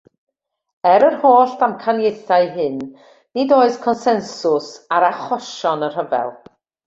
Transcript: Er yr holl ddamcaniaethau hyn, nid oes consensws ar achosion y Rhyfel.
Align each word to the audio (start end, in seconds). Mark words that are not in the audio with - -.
Er 0.91 1.03
yr 1.07 1.17
holl 1.25 1.51
ddamcaniaethau 1.59 2.47
hyn, 2.55 2.79
nid 3.39 3.53
oes 3.59 3.77
consensws 3.85 4.71
ar 4.97 5.05
achosion 5.11 5.89
y 5.89 5.93
Rhyfel. 5.99 6.35